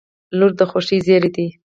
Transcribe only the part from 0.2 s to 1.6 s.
•لور د خوښۍ زېری دی.